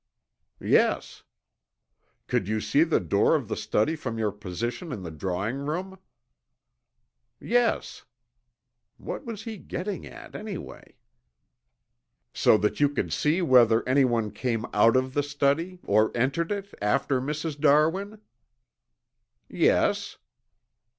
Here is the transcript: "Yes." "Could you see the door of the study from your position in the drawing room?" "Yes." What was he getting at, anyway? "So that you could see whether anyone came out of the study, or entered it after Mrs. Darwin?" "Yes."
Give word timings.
"Yes." 0.59 1.21
"Could 2.25 2.47
you 2.47 2.59
see 2.59 2.81
the 2.83 2.99
door 2.99 3.35
of 3.35 3.47
the 3.47 3.55
study 3.55 3.95
from 3.95 4.17
your 4.17 4.31
position 4.31 4.91
in 4.91 5.03
the 5.03 5.11
drawing 5.11 5.57
room?" 5.57 5.99
"Yes." 7.39 8.03
What 8.97 9.25
was 9.25 9.43
he 9.43 9.57
getting 9.57 10.07
at, 10.07 10.33
anyway? 10.35 10.95
"So 12.33 12.57
that 12.57 12.79
you 12.79 12.89
could 12.89 13.13
see 13.13 13.43
whether 13.43 13.87
anyone 13.87 14.31
came 14.31 14.65
out 14.73 14.95
of 14.95 15.13
the 15.13 15.21
study, 15.21 15.77
or 15.83 16.11
entered 16.17 16.51
it 16.51 16.73
after 16.81 17.21
Mrs. 17.21 17.59
Darwin?" 17.59 18.19
"Yes." 19.47 20.17